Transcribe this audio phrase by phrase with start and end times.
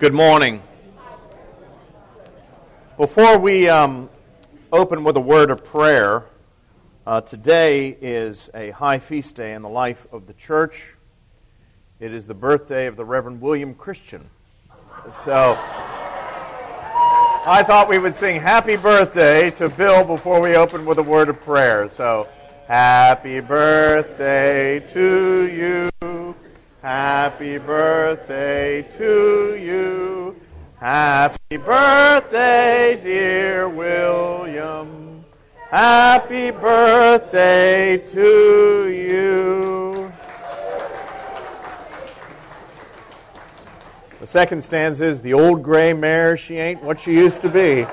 [0.00, 0.60] Good morning.
[2.96, 4.10] Before we um,
[4.72, 6.24] open with a word of prayer,
[7.06, 10.96] uh, today is a high feast day in the life of the church.
[12.00, 14.28] It is the birthday of the Reverend William Christian.
[15.12, 15.56] So
[17.46, 21.28] I thought we would sing happy birthday to Bill before we open with a word
[21.28, 21.88] of prayer.
[21.88, 22.28] So,
[22.66, 26.13] happy birthday to you.
[26.84, 30.38] Happy birthday to you.
[30.78, 35.24] Happy birthday, dear William.
[35.70, 40.12] Happy birthday to you.
[44.20, 47.86] The second stanza is the old gray mare, she ain't what she used to be.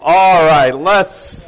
[0.00, 1.44] All right, let's.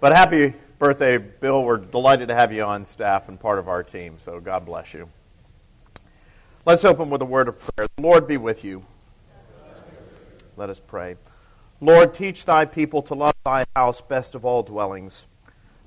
[0.00, 1.62] But happy birthday, Bill.
[1.62, 4.94] We're delighted to have you on staff and part of our team, so God bless
[4.94, 5.10] you.
[6.64, 7.86] Let's open with a word of prayer.
[7.96, 8.86] The Lord be with you.
[10.56, 11.16] Let us pray.
[11.82, 15.26] Lord, teach thy people to love thy house best of all dwellings,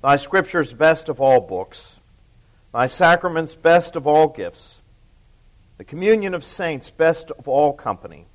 [0.00, 1.98] thy scriptures best of all books,
[2.72, 4.80] thy sacraments best of all gifts,
[5.76, 8.26] the communion of saints best of all company,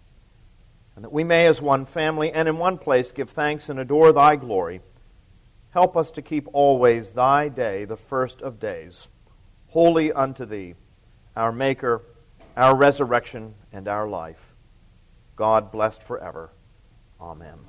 [0.94, 4.12] and that we may, as one family and in one place, give thanks and adore
[4.12, 4.82] thy glory
[5.72, 9.08] Help us to keep always thy day, the first of days,
[9.68, 10.74] holy unto thee,
[11.36, 12.02] our Maker,
[12.58, 14.56] our resurrection, and our life.
[15.36, 16.50] God blessed forever.
[17.22, 17.60] Amen.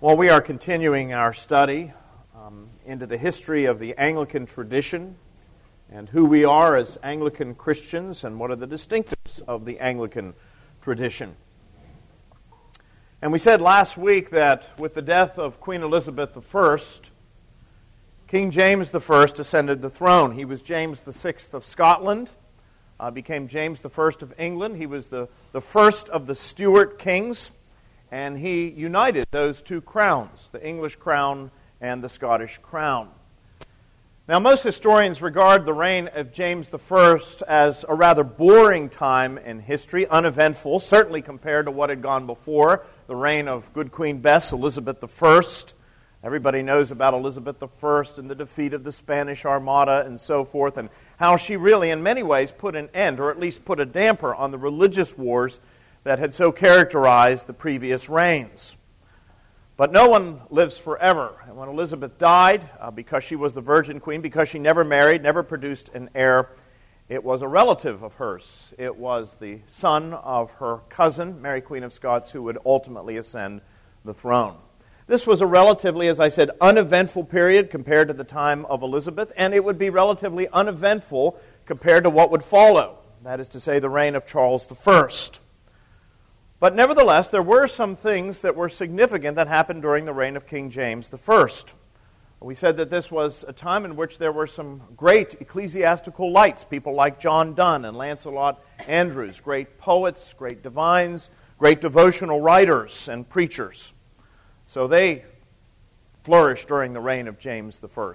[0.00, 1.92] Well, we are continuing our study
[2.36, 5.16] um, into the history of the Anglican tradition
[5.90, 10.34] and who we are as Anglican Christians and what are the distinctives of the Anglican
[10.82, 11.34] tradition.
[13.20, 16.78] And we said last week that with the death of Queen Elizabeth I,
[18.28, 20.36] King James I ascended the throne.
[20.36, 22.30] He was James VI of Scotland,
[23.00, 24.76] uh, became James I of England.
[24.76, 27.50] He was the, the first of the Stuart kings,
[28.12, 33.10] and he united those two crowns, the English crown and the Scottish crown.
[34.28, 37.18] Now, most historians regard the reign of James I
[37.48, 42.84] as a rather boring time in history, uneventful, certainly compared to what had gone before
[43.08, 45.42] the reign of good Queen Bess, Elizabeth I.
[46.22, 50.76] Everybody knows about Elizabeth I and the defeat of the Spanish Armada and so forth,
[50.76, 53.86] and how she really, in many ways, put an end, or at least put a
[53.86, 55.58] damper on the religious wars
[56.04, 58.76] that had so characterized the previous reigns.
[59.78, 61.32] But no one lives forever.
[61.46, 65.22] And when Elizabeth died, uh, because she was the virgin queen, because she never married,
[65.22, 66.50] never produced an heir,
[67.08, 68.46] it was a relative of hers.
[68.76, 73.62] It was the son of her cousin, Mary Queen of Scots, who would ultimately ascend
[74.04, 74.56] the throne.
[75.06, 79.32] This was a relatively, as I said, uneventful period compared to the time of Elizabeth,
[79.38, 82.98] and it would be relatively uneventful compared to what would follow.
[83.24, 85.08] That is to say, the reign of Charles I.
[86.60, 90.46] But nevertheless, there were some things that were significant that happened during the reign of
[90.46, 91.48] King James I.
[92.40, 96.62] We said that this was a time in which there were some great ecclesiastical lights,
[96.62, 103.28] people like John Donne and Lancelot Andrewes, great poets, great divines, great devotional writers and
[103.28, 103.92] preachers.
[104.68, 105.24] So they
[106.22, 108.14] flourished during the reign of James I.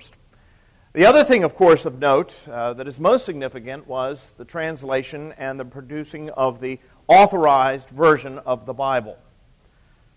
[0.93, 5.33] The other thing, of course, of note uh, that is most significant was the translation
[5.37, 6.79] and the producing of the
[7.09, 9.17] authorized version of the Bible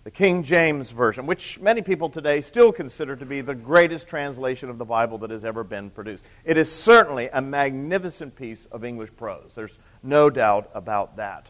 [0.06, 4.70] the King James Version, which many people today still consider to be the greatest translation
[4.70, 6.24] of the Bible that has ever been produced.
[6.44, 9.50] It is certainly a magnificent piece of English prose.
[9.56, 11.48] There's no doubt about that.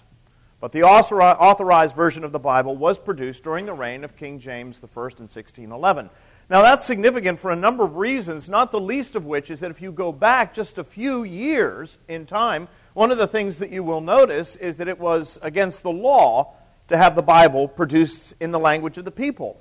[0.58, 4.80] But the authorized version of the Bible was produced during the reign of King James
[4.82, 6.08] I in 1611.
[6.48, 9.70] Now, that's significant for a number of reasons, not the least of which is that
[9.70, 13.68] if you go back just a few years in time, one of the things that
[13.68, 16.54] you will notice is that it was against the law
[16.88, 19.60] to have the Bible produced in the language of the people.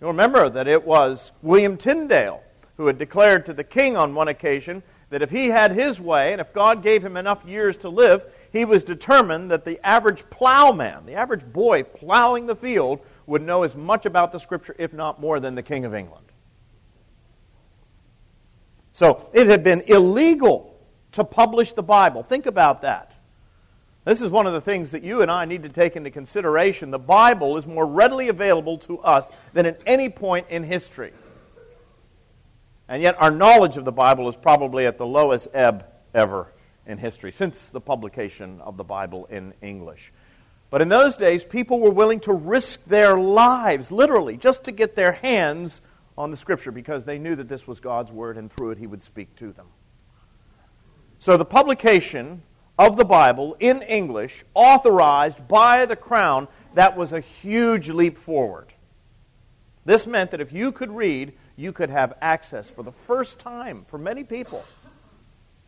[0.00, 2.42] You'll remember that it was William Tyndale
[2.76, 6.32] who had declared to the king on one occasion that if he had his way
[6.32, 10.28] and if God gave him enough years to live, he was determined that the average
[10.30, 14.92] plowman, the average boy plowing the field, would know as much about the Scripture, if
[14.92, 16.26] not more, than the King of England.
[18.92, 20.78] So it had been illegal
[21.12, 22.22] to publish the Bible.
[22.22, 23.16] Think about that.
[24.04, 26.90] This is one of the things that you and I need to take into consideration.
[26.90, 31.12] The Bible is more readily available to us than at any point in history.
[32.88, 36.52] And yet, our knowledge of the Bible is probably at the lowest ebb ever
[36.86, 40.12] in history since the publication of the Bible in English.
[40.70, 44.96] But in those days, people were willing to risk their lives, literally, just to get
[44.96, 45.82] their hands
[46.16, 48.86] on the Scripture because they knew that this was God's Word and through it He
[48.86, 49.66] would speak to them.
[51.18, 52.42] So the publication
[52.80, 58.72] of the Bible in English, authorized by the crown, that was a huge leap forward.
[59.84, 63.84] This meant that if you could read, you could have access for the first time
[63.86, 64.64] for many people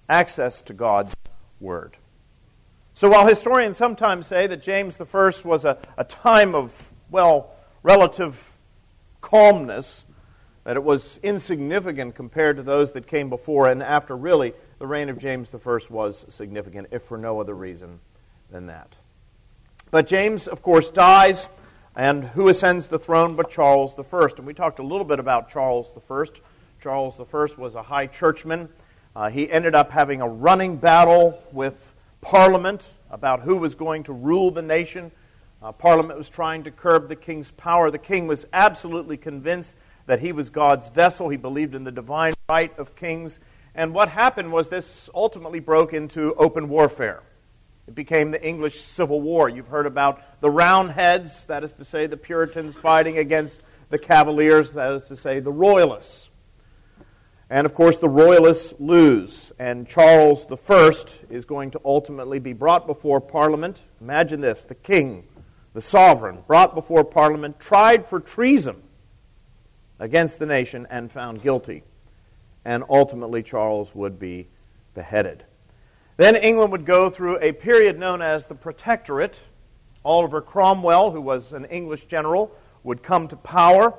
[0.08, 1.14] access to God's
[1.60, 1.98] Word.
[2.94, 7.50] So while historians sometimes say that James I was a, a time of, well,
[7.82, 8.52] relative
[9.20, 10.06] calmness,
[10.64, 15.08] that it was insignificant compared to those that came before and after, really, the reign
[15.08, 18.00] of James I was significant, if for no other reason
[18.50, 18.88] than that.
[19.92, 21.48] But James, of course, dies,
[21.94, 24.28] and who ascends the throne but Charles I?
[24.36, 26.24] And we talked a little bit about Charles I.
[26.82, 28.68] Charles I was a high churchman.
[29.14, 34.12] Uh, he ended up having a running battle with Parliament about who was going to
[34.12, 35.12] rule the nation.
[35.62, 37.92] Uh, Parliament was trying to curb the king's power.
[37.92, 39.76] The king was absolutely convinced
[40.06, 41.28] that he was God's vessel.
[41.28, 43.38] He believed in the divine right of kings.
[43.74, 47.22] And what happened was this ultimately broke into open warfare.
[47.88, 49.48] It became the English Civil War.
[49.48, 54.74] You've heard about the Roundheads, that is to say, the Puritans fighting against the Cavaliers,
[54.74, 56.30] that is to say, the Royalists.
[57.52, 60.90] And of course, the royalists lose, and Charles I
[61.28, 63.82] is going to ultimately be brought before Parliament.
[64.00, 65.24] Imagine this the king,
[65.74, 68.82] the sovereign, brought before Parliament, tried for treason
[69.98, 71.84] against the nation, and found guilty.
[72.64, 74.48] And ultimately, Charles would be
[74.94, 75.44] beheaded.
[76.16, 79.38] Then England would go through a period known as the Protectorate.
[80.04, 83.94] Oliver Cromwell, who was an English general, would come to power.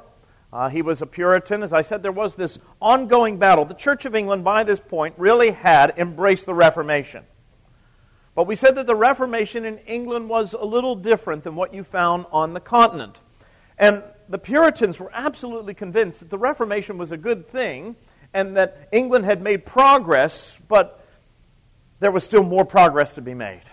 [0.51, 1.63] Uh, he was a Puritan.
[1.63, 3.65] As I said, there was this ongoing battle.
[3.65, 7.25] The Church of England, by this point, really had embraced the Reformation.
[8.36, 11.83] But we said that the Reformation in England was a little different than what you
[11.83, 13.21] found on the continent.
[13.77, 17.95] And the Puritans were absolutely convinced that the Reformation was a good thing
[18.33, 21.06] and that England had made progress, but
[22.00, 23.63] there was still more progress to be made.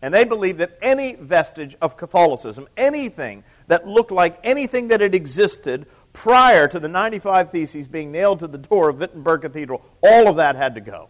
[0.00, 5.14] And they believed that any vestige of Catholicism, anything that looked like anything that had
[5.14, 10.28] existed prior to the 95 Theses being nailed to the door of Wittenberg Cathedral, all
[10.28, 11.08] of that had to go.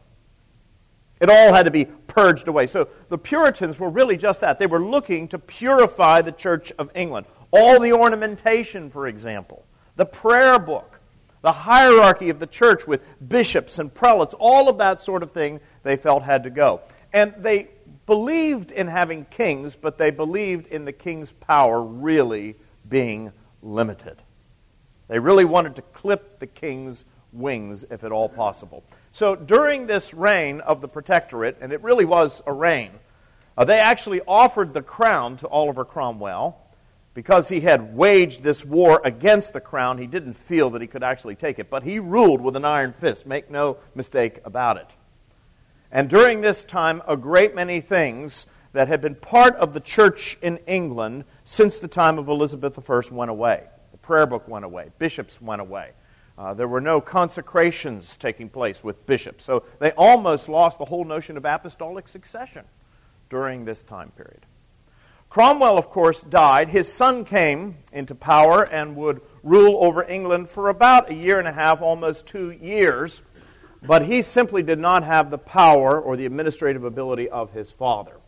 [1.22, 2.66] It all had to be purged away.
[2.66, 4.58] So the Puritans were really just that.
[4.58, 7.26] They were looking to purify the Church of England.
[7.52, 9.64] All the ornamentation, for example,
[9.96, 10.91] the prayer book,
[11.42, 15.60] the hierarchy of the church with bishops and prelates, all of that sort of thing
[15.82, 16.80] they felt had to go.
[17.12, 17.68] And they
[18.06, 22.56] believed in having kings, but they believed in the king's power really
[22.88, 24.22] being limited.
[25.08, 28.84] They really wanted to clip the king's wings, if at all possible.
[29.12, 32.92] So during this reign of the protectorate, and it really was a reign,
[33.56, 36.58] uh, they actually offered the crown to Oliver Cromwell.
[37.14, 41.02] Because he had waged this war against the crown, he didn't feel that he could
[41.02, 41.68] actually take it.
[41.68, 43.26] But he ruled with an iron fist.
[43.26, 44.96] Make no mistake about it.
[45.90, 50.38] And during this time, a great many things that had been part of the church
[50.40, 53.64] in England since the time of Elizabeth I went away.
[53.90, 55.90] The prayer book went away, bishops went away.
[56.38, 59.44] Uh, there were no consecrations taking place with bishops.
[59.44, 62.64] So they almost lost the whole notion of apostolic succession
[63.28, 64.46] during this time period.
[65.32, 66.68] Cromwell, of course, died.
[66.68, 71.48] His son came into power and would rule over England for about a year and
[71.48, 73.22] a half, almost two years.
[73.82, 78.20] But he simply did not have the power or the administrative ability of his father.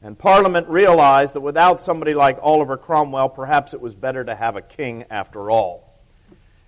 [0.00, 4.54] And Parliament realized that without somebody like Oliver Cromwell, perhaps it was better to have
[4.54, 5.98] a king after all.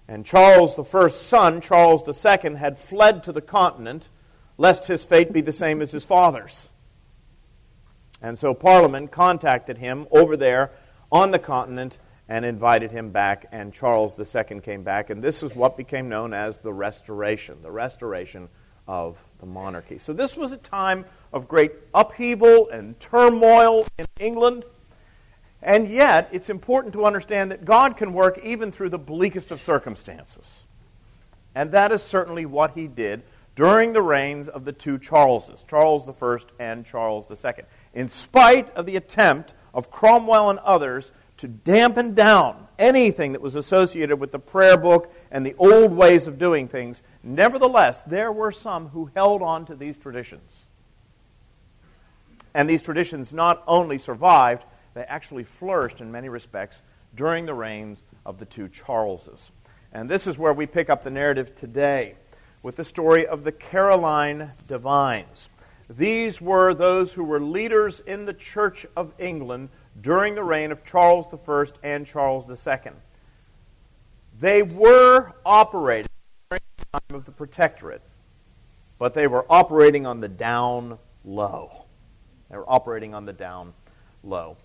[0.08, 4.08] And Charles first son, Charles II, had fled to the continent
[4.56, 6.68] lest his fate be the same as his father's.
[8.20, 10.72] And so Parliament contacted him over there
[11.10, 11.98] on the continent
[12.28, 15.08] and invited him back, and Charles II came back.
[15.08, 18.48] And this is what became known as the Restoration, the restoration
[18.86, 19.98] of the monarchy.
[19.98, 24.64] So this was a time of great upheaval and turmoil in England.
[25.62, 29.60] And yet, it's important to understand that God can work even through the bleakest of
[29.60, 30.46] circumstances.
[31.54, 33.22] And that is certainly what he did
[33.56, 37.64] during the reigns of the two Charleses, Charles I and Charles II.
[37.94, 43.54] In spite of the attempt of Cromwell and others to dampen down anything that was
[43.54, 47.02] associated with the prayer book and the old ways of doing things.
[47.22, 50.64] Nevertheless, there were some who held on to these traditions.
[52.54, 54.64] And these traditions not only survived,
[54.94, 56.82] they actually flourished in many respects
[57.14, 59.50] during the reigns of the two Charleses.
[59.92, 62.14] And this is where we pick up the narrative today
[62.62, 65.48] with the story of the Caroline Divines.
[65.88, 70.84] These were those who were leaders in the Church of England during the reign of
[70.84, 72.92] Charles I and Charles II.
[74.38, 76.10] They were operating
[76.50, 78.02] during the time of the Protectorate.
[78.98, 81.84] but they were operating on the down low.
[82.50, 83.72] They were operating on the down
[84.24, 84.56] low.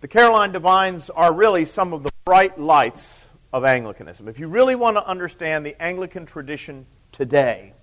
[0.00, 4.28] The Caroline Divines are really some of the bright lights of Anglicanism.
[4.28, 7.74] If you really want to understand the Anglican tradition today,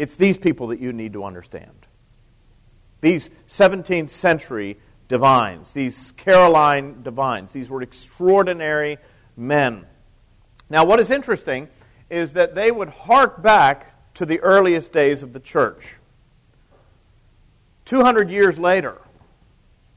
[0.00, 1.86] it's these people that you need to understand.
[3.02, 4.78] These 17th century
[5.08, 8.96] divines, these Caroline divines, these were extraordinary
[9.36, 9.84] men.
[10.70, 11.68] Now, what is interesting
[12.08, 15.96] is that they would hark back to the earliest days of the church.
[17.84, 19.02] 200 years later,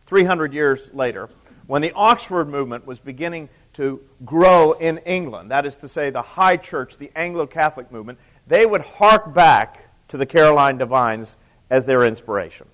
[0.05, 1.29] 300 years later,
[1.65, 6.21] when the Oxford movement was beginning to grow in England, that is to say, the
[6.21, 11.37] high church, the Anglo Catholic movement, they would hark back to the Caroline Divines
[11.69, 12.67] as their inspiration.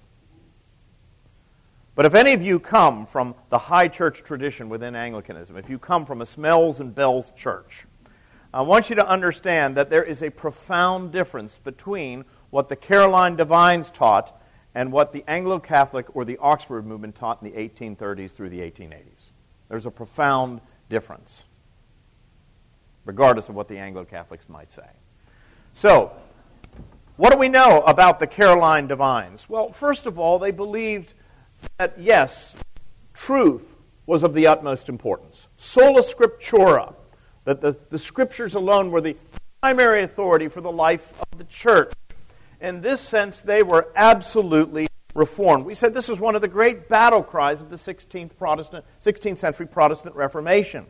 [1.95, 5.77] But if any of you come from the high church tradition within Anglicanism, if you
[5.77, 7.85] come from a smells and bells church,
[8.53, 13.35] I want you to understand that there is a profound difference between what the Caroline
[13.35, 14.41] Divines taught
[14.73, 18.59] and what the Anglo Catholic or the Oxford movement taught in the 1830s through the
[18.59, 19.25] 1880s.
[19.67, 21.43] There's a profound difference,
[23.05, 24.87] regardless of what the Anglo Catholics might say.
[25.73, 26.13] So,
[27.19, 29.49] what do we know about the Caroline Divines?
[29.49, 31.13] Well, first of all, they believed
[31.77, 32.55] that, yes,
[33.13, 35.49] truth was of the utmost importance.
[35.57, 36.93] Sola Scriptura,
[37.43, 39.17] that the, the Scriptures alone were the
[39.61, 41.91] primary authority for the life of the church.
[42.61, 45.65] In this sense, they were absolutely reformed.
[45.65, 49.39] We said this was one of the great battle cries of the 16th, Protestant, 16th
[49.39, 50.85] century Protestant Reformation.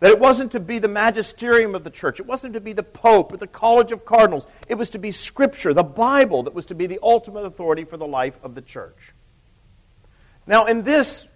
[0.00, 2.82] That it wasn't to be the magisterium of the church, it wasn't to be the
[2.82, 4.46] Pope or the College of Cardinals.
[4.68, 7.96] It was to be Scripture, the Bible, that was to be the ultimate authority for
[7.96, 9.14] the life of the church.
[10.46, 11.26] Now, in this,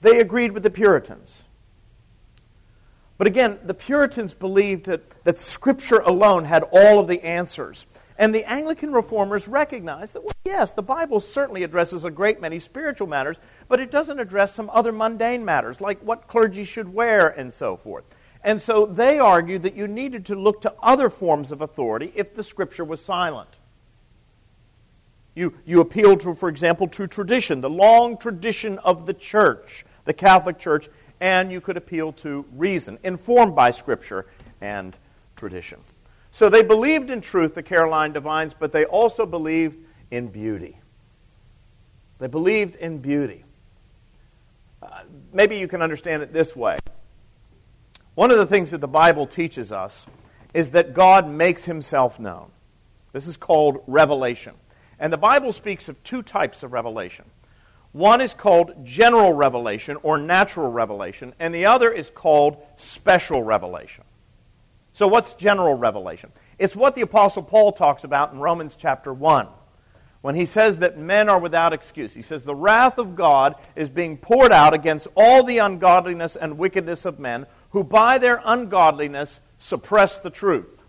[0.00, 1.42] they agreed with the Puritans.
[3.16, 7.86] But again, the Puritans believed that, that Scripture alone had all of the answers.
[8.20, 12.58] And the Anglican reformers recognized that, well, yes, the Bible certainly addresses a great many
[12.58, 17.28] spiritual matters, but it doesn't address some other mundane matters, like what clergy should wear
[17.28, 18.04] and so forth.
[18.44, 22.34] And so they argued that you needed to look to other forms of authority if
[22.34, 23.48] the Scripture was silent.
[25.34, 30.12] You, you appealed to, for example, to tradition, the long tradition of the church, the
[30.12, 34.26] Catholic Church, and you could appeal to reason, informed by Scripture
[34.60, 34.94] and
[35.36, 35.80] tradition.
[36.32, 39.78] So they believed in truth, the Caroline Divines, but they also believed
[40.10, 40.78] in beauty.
[42.18, 43.44] They believed in beauty.
[44.82, 45.00] Uh,
[45.32, 46.78] maybe you can understand it this way.
[48.14, 50.06] One of the things that the Bible teaches us
[50.52, 52.50] is that God makes himself known.
[53.12, 54.54] This is called revelation.
[54.98, 57.24] And the Bible speaks of two types of revelation.
[57.92, 64.04] One is called general revelation or natural revelation, and the other is called special revelation.
[65.00, 66.30] So, what's general revelation?
[66.58, 69.48] It's what the Apostle Paul talks about in Romans chapter 1
[70.20, 72.12] when he says that men are without excuse.
[72.12, 76.58] He says, The wrath of God is being poured out against all the ungodliness and
[76.58, 80.82] wickedness of men who by their ungodliness suppress the truth.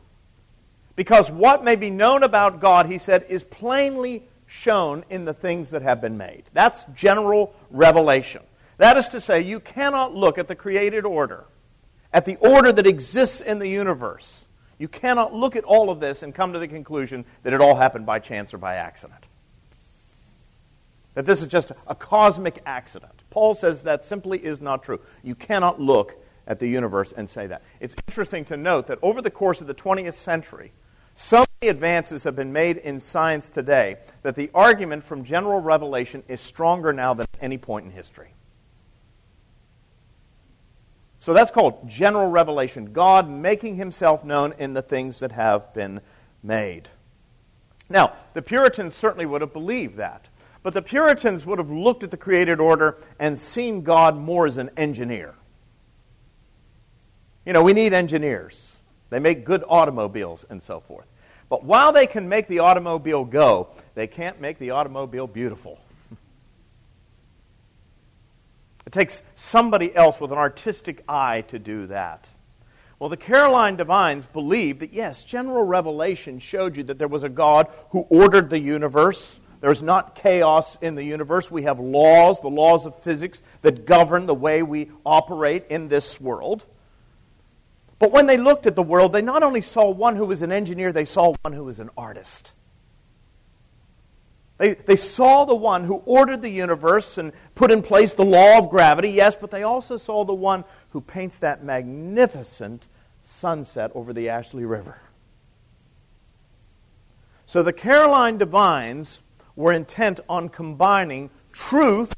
[0.98, 5.70] Because what may be known about God, he said, is plainly shown in the things
[5.70, 6.44] that have been made.
[6.51, 8.41] That's general revelation.
[8.75, 11.46] That is to say, you cannot look at the created order
[12.13, 14.46] at the order that exists in the universe,
[14.77, 17.75] you cannot look at all of this and come to the conclusion that it all
[17.75, 19.27] happened by chance or by accident.
[21.13, 23.24] That this is just a cosmic accident.
[23.30, 25.00] Paul says that simply is not true.
[25.24, 26.15] You cannot look
[26.48, 27.62] at the universe and say that.
[27.80, 30.72] It's interesting to note that over the course of the 20th century,
[31.15, 36.24] so many advances have been made in science today that the argument from general revelation
[36.27, 38.34] is stronger now than at any point in history.
[41.22, 46.01] So that's called general revelation God making himself known in the things that have been
[46.42, 46.90] made.
[47.90, 50.25] Now, the Puritans certainly would have believed that.
[50.63, 54.58] But the Puritans would have looked at the created order and seen God more as
[54.58, 55.36] an engineer.
[57.46, 58.75] You know, we need engineers.
[59.12, 61.06] They make good automobiles and so forth.
[61.50, 65.80] But while they can make the automobile go, they can't make the automobile beautiful.
[68.91, 72.27] It takes somebody else with an artistic eye to do that.
[73.00, 77.29] Well, the Caroline Divines believed that, yes, general revelation showed you that there was a
[77.29, 79.39] God who ordered the universe.
[79.62, 81.50] There's not chaos in the universe.
[81.50, 86.19] We have laws, the laws of physics, that govern the way we operate in this
[86.19, 86.65] world.
[87.98, 90.51] But when they looked at the world, they not only saw one who was an
[90.51, 92.51] engineer, they saw one who was an artist.
[94.62, 98.60] They, they saw the one who ordered the universe and put in place the law
[98.60, 102.88] of gravity, yes, but they also saw the one who paints that magnificent
[103.24, 105.01] sunset over the Ashley River.
[107.48, 109.24] So the Caroline Divines
[109.56, 112.13] were intent on combining truth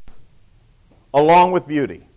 [1.14, 2.10] along with beauty.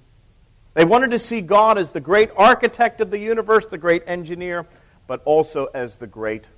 [0.74, 4.66] They wanted to see God as the great architect of the universe, the great engineer,
[5.06, 6.48] but also as the great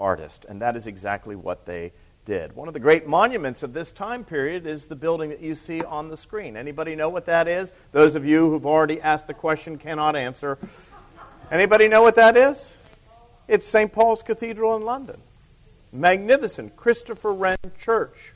[0.00, 0.46] artist.
[0.48, 1.92] And that is exactly what they
[2.24, 2.54] did.
[2.54, 5.82] One of the great monuments of this time period is the building that you see
[5.82, 6.56] on the screen.
[6.56, 7.72] Anybody know what that is?
[7.92, 10.58] Those of you who've already asked the question cannot answer.
[11.50, 12.76] Anybody know what that is?
[13.48, 13.92] It's St.
[13.92, 15.20] Paul's Cathedral in London.
[15.92, 18.34] Magnificent Christopher Wren Church.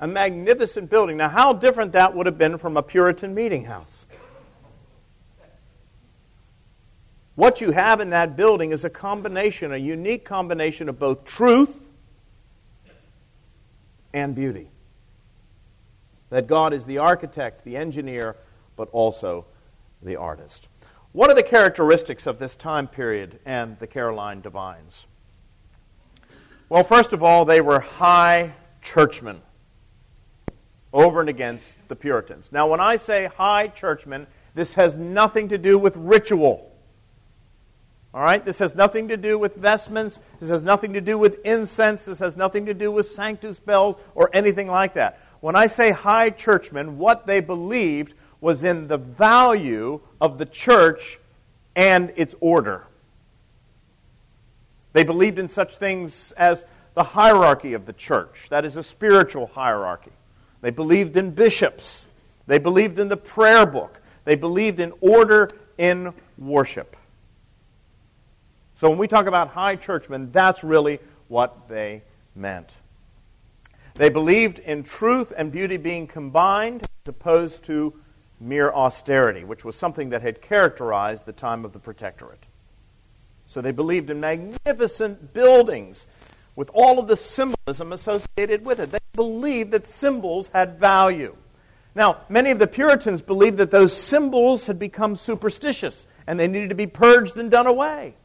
[0.00, 1.16] A magnificent building.
[1.16, 4.04] Now, how different that would have been from a Puritan meeting house.
[7.36, 11.81] What you have in that building is a combination, a unique combination of both truth
[14.12, 14.70] and beauty.
[16.30, 18.36] That God is the architect, the engineer,
[18.76, 19.46] but also
[20.02, 20.68] the artist.
[21.12, 25.06] What are the characteristics of this time period and the Caroline Divines?
[26.68, 29.42] Well, first of all, they were high churchmen
[30.92, 32.50] over and against the Puritans.
[32.50, 36.71] Now, when I say high churchmen, this has nothing to do with ritual.
[38.14, 38.44] All right?
[38.44, 40.20] This has nothing to do with vestments.
[40.38, 42.04] This has nothing to do with incense.
[42.04, 45.18] This has nothing to do with sanctus bells or anything like that.
[45.40, 51.18] When I say high churchmen, what they believed was in the value of the church
[51.74, 52.84] and its order.
[54.92, 56.64] They believed in such things as
[56.94, 60.12] the hierarchy of the church, that is, a spiritual hierarchy.
[60.60, 62.06] They believed in bishops.
[62.46, 64.00] They believed in the prayer book.
[64.24, 66.96] They believed in order in worship.
[68.82, 70.98] So when we talk about high churchmen, that's really
[71.28, 72.02] what they
[72.34, 72.78] meant.
[73.94, 77.94] They believed in truth and beauty being combined as opposed to
[78.40, 82.44] mere austerity, which was something that had characterized the time of the Protectorate.
[83.46, 86.08] So they believed in magnificent buildings
[86.56, 88.90] with all of the symbolism associated with it.
[88.90, 91.36] They believed that symbols had value.
[91.94, 96.70] Now, many of the Puritans believed that those symbols had become superstitious and they needed
[96.70, 98.16] to be purged and done away.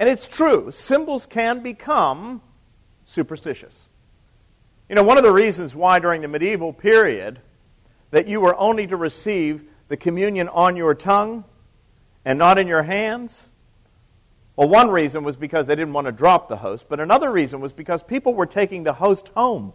[0.00, 2.40] And it's true, symbols can become
[3.04, 3.74] superstitious.
[4.88, 7.38] You know, one of the reasons why during the medieval period
[8.10, 11.44] that you were only to receive the communion on your tongue
[12.24, 13.50] and not in your hands?
[14.56, 17.60] Well, one reason was because they didn't want to drop the host, but another reason
[17.60, 19.74] was because people were taking the host home.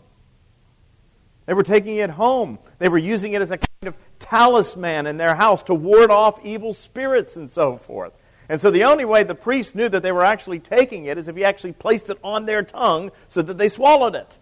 [1.45, 2.57] They were taking it home.
[2.79, 6.43] They were using it as a kind of talisman in their house to ward off
[6.43, 8.13] evil spirits and so forth.
[8.47, 11.27] And so the only way the priest knew that they were actually taking it is
[11.27, 14.37] if he actually placed it on their tongue so that they swallowed it.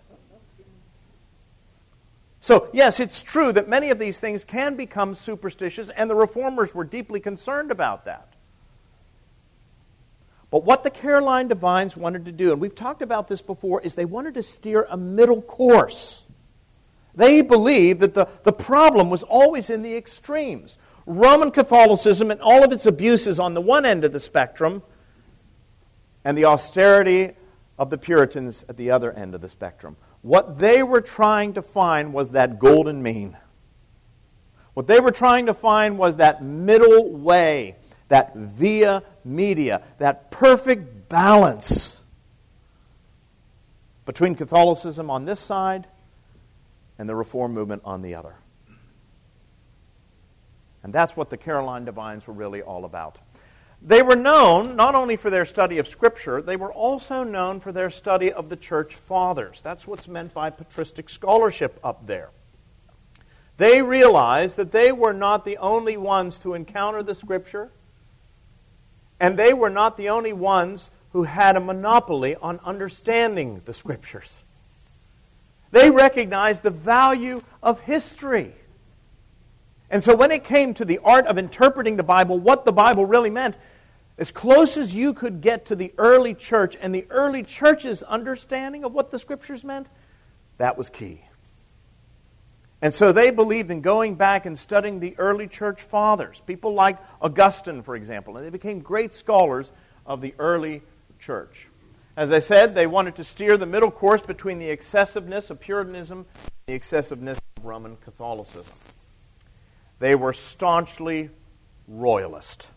[2.42, 6.76] So, yes, it's true that many of these things can become superstitious, and the reformers
[6.76, 8.34] were deeply concerned about that.
[10.52, 13.96] But what the Caroline Divines wanted to do, and we've talked about this before, is
[13.96, 16.26] they wanted to steer a middle course.
[17.16, 20.78] They believed that the, the problem was always in the extremes.
[21.06, 24.84] Roman Catholicism and all of its abuses on the one end of the spectrum,
[26.26, 27.32] and the austerity
[27.78, 29.98] of the Puritans at the other end of the spectrum.
[30.22, 33.38] What they were trying to find was that golden mean.
[34.74, 37.76] What they were trying to find was that middle way,
[38.08, 42.02] that via media, that perfect balance
[44.06, 45.88] between Catholicism on this side
[46.98, 48.36] and the Reform movement on the other.
[50.84, 53.17] And that's what the Caroline Divines were really all about.
[53.82, 57.72] They were known not only for their study of Scripture, they were also known for
[57.72, 59.62] their study of the church fathers.
[59.62, 62.30] That's what's meant by patristic scholarship up there.
[63.58, 67.72] They realized that they were not the only ones to encounter the Scripture,
[69.19, 74.43] and they were not the only ones who had a monopoly on understanding the Scriptures.
[75.72, 78.56] They recognized the value of history.
[79.89, 83.06] And so when it came to the art of interpreting the Bible, what the Bible
[83.06, 83.58] really meant,
[84.17, 88.84] as close as you could get to the early church and the early church's understanding
[88.84, 89.88] of what the scriptures meant,
[90.58, 91.22] that was key.
[92.82, 96.98] And so they believed in going back and studying the early church fathers, people like
[97.22, 99.72] Augustine, for example, and they became great scholars
[100.06, 100.82] of the early
[101.17, 101.67] church.
[102.17, 106.26] As I said, they wanted to steer the middle course between the excessiveness of Puritanism
[106.36, 108.74] and the excessiveness of Roman Catholicism.
[110.04, 111.30] They were staunchly
[111.88, 112.68] royalist.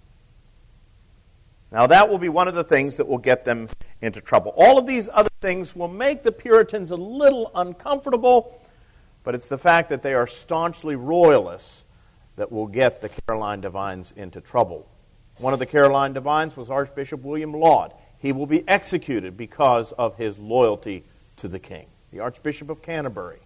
[1.73, 3.69] Now, that will be one of the things that will get them
[4.01, 4.55] into trouble.
[4.57, 8.63] All of these other things will make the Puritans a little uncomfortable,
[9.25, 11.83] but it's the fact that they are staunchly royalists
[12.37, 14.89] that will get the Caroline Divines into trouble.
[15.39, 17.93] One of the Caroline Divines was Archbishop William Laud.
[18.19, 21.03] he will be executed because of his loyalty
[21.39, 23.41] to the king, the Archbishop of Canterbury.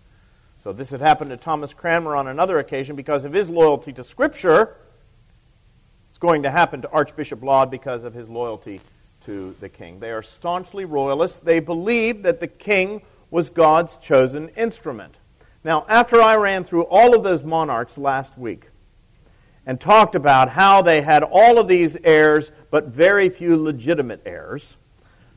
[0.63, 4.05] So this had happened to Thomas Cranmer on another occasion because of his loyalty to
[4.05, 4.77] Scripture.
[6.11, 8.83] It's going to happen to Archbishop Laud because of his loyalty
[9.25, 10.01] to the king.
[10.01, 11.39] They are staunchly royalists.
[11.39, 15.17] They believe that the king was God's chosen instrument.
[15.65, 18.69] Now, after I ran through all of those monarchs last week
[19.65, 24.77] and talked about how they had all of these heirs but very few legitimate heirs,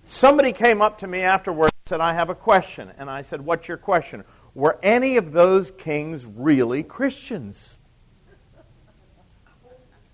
[0.05, 2.91] somebody came up to me afterwards and said, I have a question.
[2.97, 4.25] And I said, What's your question?
[4.55, 7.77] Were any of those kings really Christians?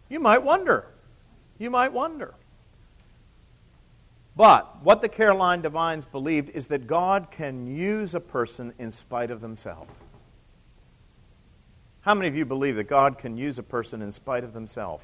[0.09, 0.87] You might wonder.
[1.57, 2.33] You might wonder.
[4.35, 9.31] But what the Caroline divines believed is that God can use a person in spite
[9.31, 9.91] of themselves.
[12.01, 15.03] How many of you believe that God can use a person in spite of themselves?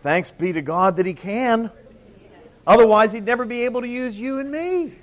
[0.00, 1.70] Thanks be to God that He can.
[2.64, 4.94] Otherwise, He'd never be able to use you and me.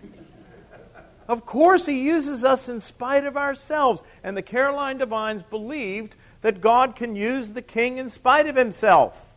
[1.29, 4.01] Of course, He uses us in spite of ourselves.
[4.23, 9.31] And the Caroline Divines believed that God can use the king in spite of himself.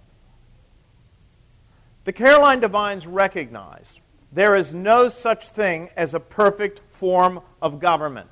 [2.04, 4.00] The Caroline Divines recognized
[4.32, 8.30] there is no such thing as a perfect form of government.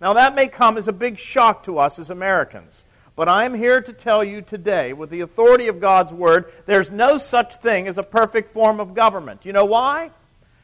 [0.00, 2.84] Now, that may come as a big shock to us as Americans.
[3.16, 7.18] But I'm here to tell you today, with the authority of God's Word, there's no
[7.18, 9.44] such thing as a perfect form of government.
[9.44, 10.12] You know why?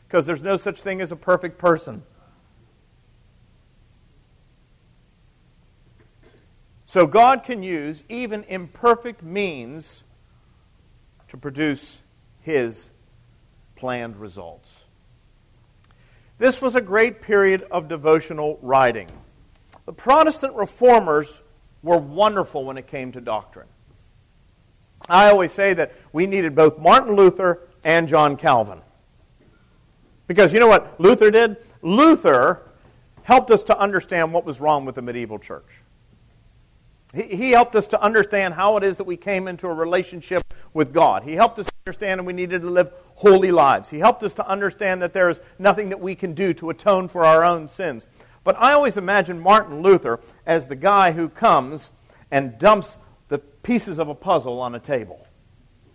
[0.06, 2.02] Because there's no such thing as a perfect person.
[6.86, 10.04] So God can use even imperfect means
[11.28, 11.98] to produce
[12.40, 12.88] his
[13.74, 14.84] planned results.
[16.38, 19.08] This was a great period of devotional writing.
[19.84, 21.42] The Protestant reformers
[21.82, 23.68] were wonderful when it came to doctrine.
[25.08, 28.80] I always say that we needed both Martin Luther and John Calvin.
[30.26, 31.56] Because you know what Luther did?
[31.82, 32.62] Luther
[33.22, 35.66] helped us to understand what was wrong with the medieval church.
[37.14, 40.42] He, he helped us to understand how it is that we came into a relationship
[40.74, 41.22] with God.
[41.22, 43.88] He helped us understand that we needed to live holy lives.
[43.88, 47.08] He helped us to understand that there is nothing that we can do to atone
[47.08, 48.06] for our own sins.
[48.44, 51.90] But I always imagine Martin Luther as the guy who comes
[52.30, 55.26] and dumps the pieces of a puzzle on a table.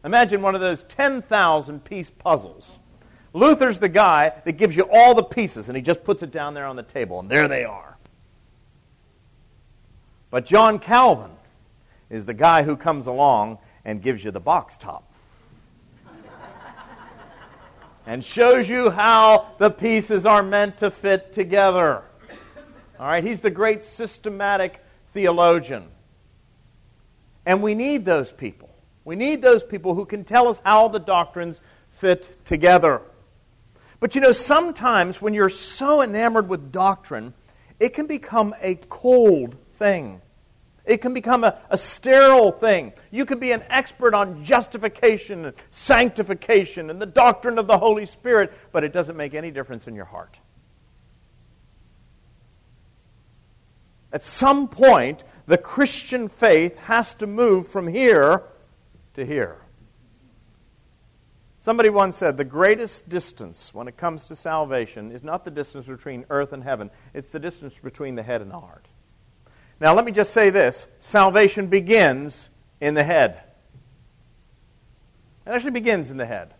[0.04, 2.80] Imagine one of those 10,000 piece puzzles
[3.34, 6.54] Luther's the guy that gives you all the pieces and he just puts it down
[6.54, 7.98] there on the table, and there they are.
[10.30, 11.32] But John Calvin
[12.10, 15.12] is the guy who comes along and gives you the box top
[18.06, 22.04] and shows you how the pieces are meant to fit together.
[23.00, 25.88] All right, he's the great systematic theologian.
[27.46, 28.70] And we need those people.
[29.04, 33.02] We need those people who can tell us how the doctrines fit together.
[34.02, 37.36] But you know, sometimes when you're so enamored with doctrine,
[37.80, 40.22] it can become a cold thing.
[40.86, 42.94] It can become a, a, sterile thing.
[43.12, 48.08] You can be an expert on justification and sanctification and the doctrine of the Holy
[48.08, 50.40] Spirit, but it doesn't make any difference in your heart.
[54.12, 58.42] At some point, the Christian faith has to move from here
[59.14, 59.61] to here.
[61.62, 65.86] Somebody once said the greatest distance when it comes to salvation is not the distance
[65.86, 68.88] between earth and heaven, it's the distance between the head and the heart.
[69.80, 73.43] Now, let me just say this salvation begins in the head.
[75.45, 76.56] It actually begins in the head.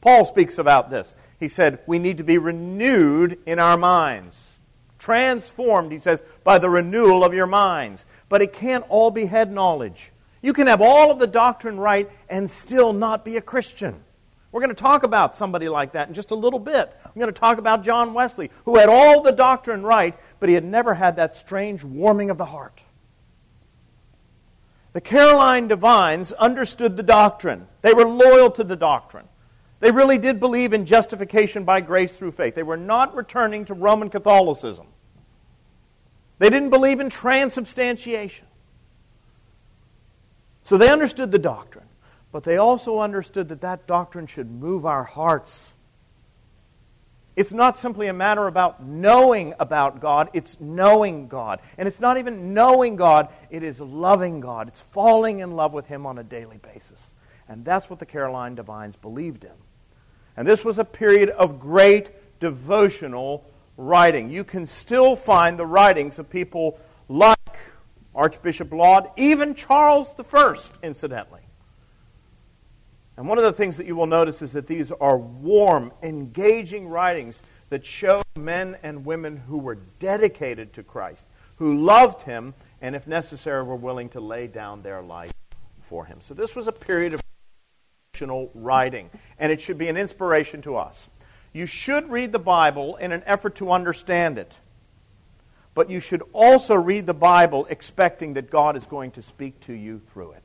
[0.00, 1.14] Paul speaks about this.
[1.38, 4.48] He said, We need to be renewed in our minds.
[4.98, 8.06] Transformed, he says, by the renewal of your minds.
[8.30, 10.10] But it can't all be head knowledge.
[10.40, 14.02] You can have all of the doctrine right and still not be a Christian.
[14.52, 16.94] We're going to talk about somebody like that in just a little bit.
[17.04, 20.54] I'm going to talk about John Wesley, who had all the doctrine right, but he
[20.54, 22.82] had never had that strange warming of the heart.
[24.92, 29.26] The Caroline divines understood the doctrine, they were loyal to the doctrine.
[29.80, 32.54] They really did believe in justification by grace through faith.
[32.54, 34.86] They were not returning to Roman Catholicism.
[36.38, 38.46] They didn't believe in transubstantiation.
[40.62, 41.86] So they understood the doctrine.
[42.32, 45.74] But they also understood that that doctrine should move our hearts.
[47.36, 51.60] It's not simply a matter about knowing about God, it's knowing God.
[51.78, 54.68] And it's not even knowing God, it is loving God.
[54.68, 57.12] It's falling in love with Him on a daily basis.
[57.48, 59.50] And that's what the Caroline Divines believed in.
[60.36, 63.44] And this was a period of great devotional
[63.76, 64.30] writing.
[64.30, 67.38] You can still find the writings of people like
[68.14, 71.41] Archbishop Laud, even Charles I, incidentally.
[73.16, 76.88] And one of the things that you will notice is that these are warm, engaging
[76.88, 82.96] writings that show men and women who were dedicated to Christ, who loved him, and
[82.96, 85.32] if necessary, were willing to lay down their life
[85.80, 86.18] for him.
[86.22, 87.20] So this was a period of
[88.14, 91.08] emotional writing, and it should be an inspiration to us.
[91.52, 94.58] You should read the Bible in an effort to understand it.
[95.74, 99.72] But you should also read the Bible expecting that God is going to speak to
[99.72, 100.41] you through it.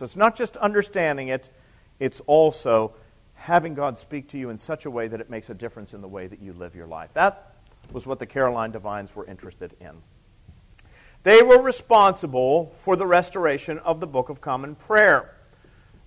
[0.00, 1.50] So it's not just understanding it,
[1.98, 2.94] it's also
[3.34, 6.00] having God speak to you in such a way that it makes a difference in
[6.00, 7.10] the way that you live your life.
[7.12, 7.52] That
[7.92, 9.90] was what the Caroline Divines were interested in.
[11.22, 15.36] They were responsible for the restoration of the Book of Common Prayer.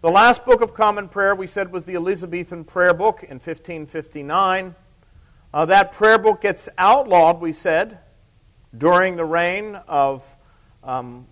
[0.01, 4.73] The last Book of Common Prayer, we said, was the Elizabethan Prayer Book in 1559.
[5.53, 7.99] Uh, that prayer book gets outlawed, we said,
[8.75, 10.25] during the reign of
[10.84, 11.27] um,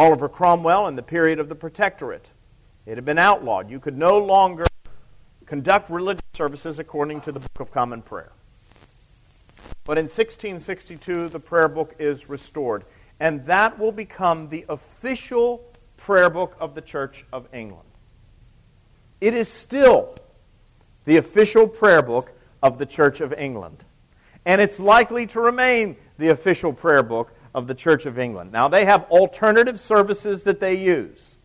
[0.00, 2.30] Oliver Cromwell in the period of the Protectorate.
[2.86, 3.70] It had been outlawed.
[3.70, 4.64] You could no longer
[5.44, 8.32] conduct religious services according to the Book of Common Prayer.
[9.84, 12.84] But in 1662, the prayer book is restored,
[13.20, 15.62] and that will become the official
[15.98, 17.90] prayer book of the Church of England.
[19.20, 20.16] It is still
[21.04, 22.32] the official prayer book
[22.62, 23.84] of the Church of England.
[24.46, 28.52] And it's likely to remain the official prayer book of the Church of England.
[28.52, 31.36] Now, they have alternative services that they use,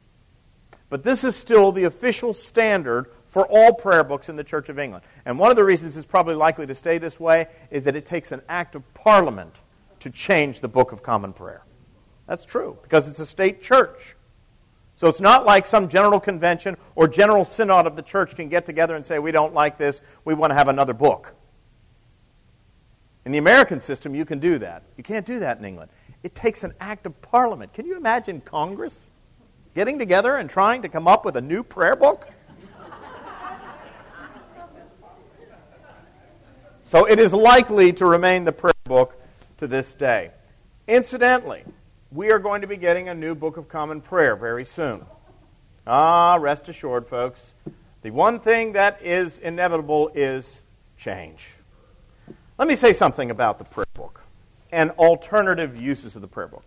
[0.89, 4.79] but this is still the official standard for all prayer books in the Church of
[4.79, 5.03] England.
[5.25, 8.05] And one of the reasons it's probably likely to stay this way is that it
[8.05, 9.61] takes an act of parliament
[9.99, 11.63] to change the Book of Common Prayer.
[12.27, 14.15] That's true, because it's a state church.
[14.95, 18.65] So it's not like some general convention or general synod of the church can get
[18.65, 21.35] together and say, we don't like this, we want to have another book.
[23.25, 24.83] In the American system, you can do that.
[24.97, 25.89] You can't do that in England.
[26.21, 27.73] It takes an act of parliament.
[27.73, 28.97] Can you imagine Congress
[29.73, 32.27] getting together and trying to come up with a new prayer book?
[36.87, 39.19] so it is likely to remain the prayer book
[39.57, 40.29] to this day.
[40.87, 41.63] Incidentally,
[42.11, 45.03] we are going to be getting a new Book of Common Prayer very soon.
[45.87, 47.55] Ah, rest assured, folks.
[48.03, 50.61] The one thing that is inevitable is
[50.95, 51.54] change.
[52.57, 54.21] Let me say something about the prayer book
[54.71, 56.63] and alternative uses of the prayer book.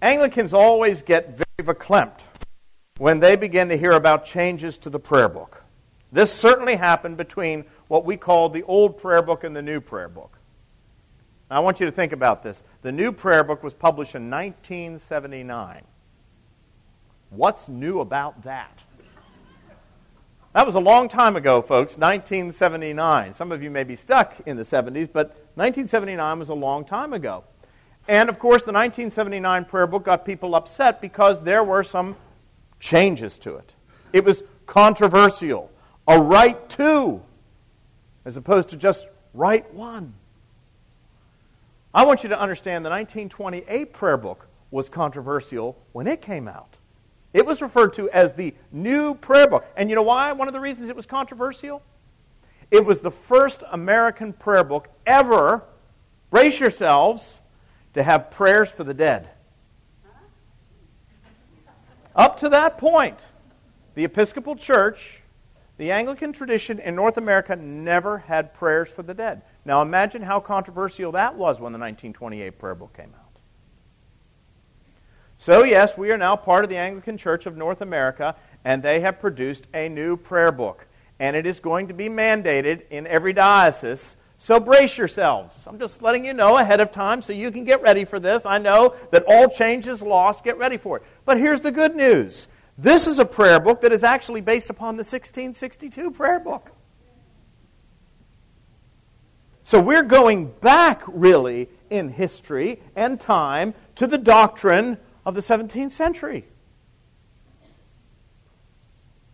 [0.00, 2.20] Anglicans always get very verklempt
[2.98, 5.62] when they begin to hear about changes to the prayer book.
[6.10, 10.08] This certainly happened between what we call the old prayer book and the new prayer
[10.08, 10.38] book.
[11.50, 12.62] Now, I want you to think about this.
[12.82, 15.82] The new prayer book was published in 1979.
[17.30, 18.82] What's new about that?
[20.56, 23.34] That was a long time ago, folks, 1979.
[23.34, 27.12] Some of you may be stuck in the 70s, but 1979 was a long time
[27.12, 27.44] ago.
[28.08, 32.16] And of course, the 1979 prayer book got people upset because there were some
[32.80, 33.74] changes to it.
[34.14, 35.70] It was controversial.
[36.08, 37.20] A Rite Two,
[38.24, 40.14] as opposed to just Rite One.
[41.92, 46.78] I want you to understand the 1928 prayer book was controversial when it came out.
[47.36, 49.66] It was referred to as the New Prayer Book.
[49.76, 50.32] And you know why?
[50.32, 51.82] One of the reasons it was controversial?
[52.70, 55.62] It was the first American prayer book ever,
[56.30, 57.42] brace yourselves,
[57.92, 59.28] to have prayers for the dead.
[62.14, 63.18] Up to that point,
[63.96, 65.20] the Episcopal Church,
[65.76, 69.42] the Anglican tradition in North America never had prayers for the dead.
[69.66, 73.25] Now imagine how controversial that was when the 1928 prayer book came out.
[75.38, 79.00] So, yes, we are now part of the Anglican Church of North America, and they
[79.00, 80.86] have produced a new prayer book.
[81.18, 84.16] And it is going to be mandated in every diocese.
[84.38, 85.56] So brace yourselves.
[85.66, 88.44] I'm just letting you know ahead of time so you can get ready for this.
[88.44, 90.44] I know that all change is lost.
[90.44, 91.02] Get ready for it.
[91.24, 94.96] But here's the good news this is a prayer book that is actually based upon
[94.96, 96.72] the 1662 prayer book.
[99.64, 105.92] So we're going back, really, in history and time to the doctrine of the 17th
[105.92, 106.46] century.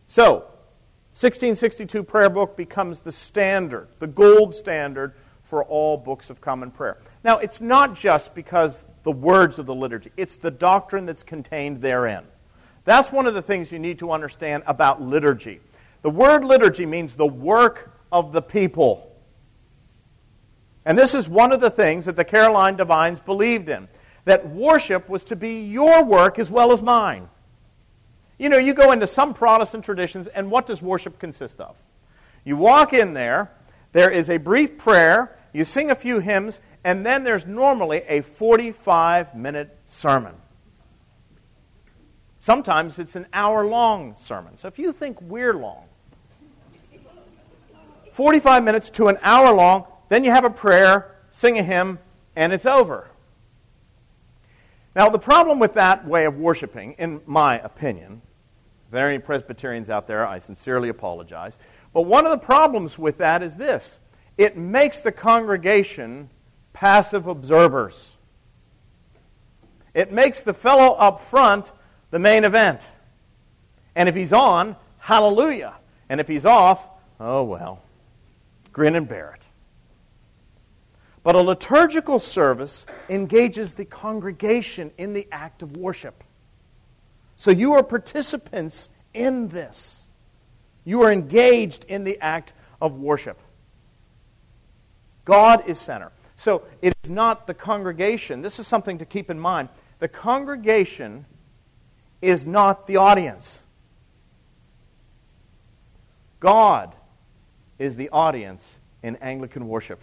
[0.09, 0.47] So,
[1.13, 5.13] 1662 prayer book becomes the standard, the gold standard
[5.45, 6.97] for all books of common prayer.
[7.23, 11.83] Now, it's not just because the words of the liturgy, it's the doctrine that's contained
[11.83, 12.25] therein.
[12.85, 15.61] That's one of the things you need to understand about liturgy.
[16.01, 19.15] The word liturgy means the work of the people.
[20.85, 23.89] And this is one of the things that the Caroline Divines believed in
[24.25, 27.29] that worship was to be your work as well as mine.
[28.39, 31.77] You know, you go into some Protestant traditions, and what does worship consist of?
[32.45, 33.53] You walk in there,
[33.93, 38.23] there is a brief prayer, you sing a few hymns, and then there's normally a
[38.23, 40.35] 45 minute sermon.
[42.41, 44.57] Sometimes it's an hour long sermon.
[44.57, 45.85] So if you think we're long,
[48.11, 52.01] 45 minutes to an hour long, then you have a prayer, sing a hymn,
[52.35, 53.12] and it's over.
[54.95, 58.21] Now, the problem with that way of worshiping, in my opinion,
[58.91, 61.59] there are any Presbyterians out there, I sincerely apologize.
[61.95, 63.99] But one of the problems with that is this
[64.37, 66.31] it makes the congregation
[66.73, 68.17] passive observers.
[69.95, 71.73] It makes the fellow up front
[72.11, 72.81] the main event.
[73.95, 75.75] And if he's on, hallelujah.
[76.09, 76.87] And if he's off,
[77.21, 77.83] oh well,
[78.73, 79.47] grin and bear it.
[81.23, 86.25] But a liturgical service engages the congregation in the act of worship.
[87.37, 90.09] So you are participants in this.
[90.85, 93.39] You are engaged in the act of worship.
[95.25, 96.11] God is center.
[96.37, 98.43] So it is not the congregation.
[98.43, 99.69] This is something to keep in mind.
[100.01, 101.25] The congregation
[102.21, 103.63] is not the audience.
[106.41, 106.97] God
[107.79, 110.01] is the audience in Anglican worship.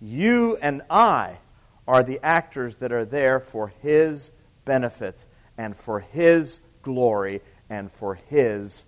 [0.00, 1.38] You and I
[1.86, 4.30] are the actors that are there for His
[4.64, 5.24] benefit
[5.56, 8.84] and for His glory and for His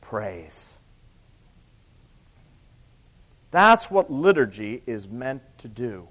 [0.00, 0.74] praise.
[3.50, 6.08] That's what liturgy is meant to do.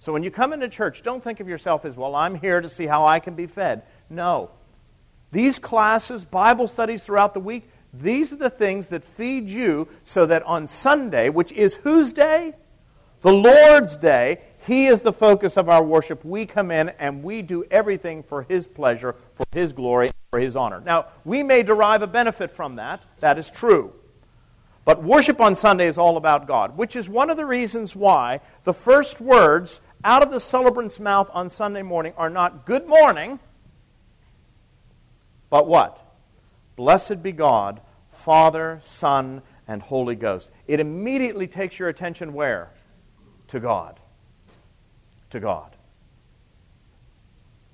[0.00, 2.68] So when you come into church, don't think of yourself as, well, I'm here to
[2.68, 3.82] see how I can be fed.
[4.08, 4.50] No.
[5.32, 10.26] These classes, Bible studies throughout the week, these are the things that feed you so
[10.26, 12.54] that on Sunday, which is whose day?
[13.20, 16.24] The Lord's day, He is the focus of our worship.
[16.24, 20.56] We come in and we do everything for His pleasure, for His glory, for His
[20.56, 20.80] honor.
[20.80, 23.02] Now, we may derive a benefit from that.
[23.20, 23.92] That is true.
[24.84, 28.40] But worship on Sunday is all about God, which is one of the reasons why
[28.64, 33.40] the first words out of the celebrant's mouth on Sunday morning are not good morning,
[35.50, 36.00] but what?
[36.76, 37.80] Blessed be God,
[38.12, 40.50] Father, Son, and Holy Ghost.
[40.66, 42.70] It immediately takes your attention where?
[43.48, 43.98] To God.
[45.30, 45.74] To God.